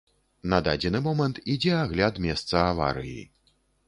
[0.51, 3.21] На дадзены момант ідзе агляд месца аварыі.